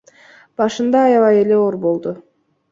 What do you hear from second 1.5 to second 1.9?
оор